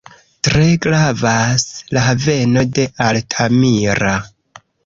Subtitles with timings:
[0.45, 1.67] Tre gravas
[1.97, 4.19] la haveno de Altamira.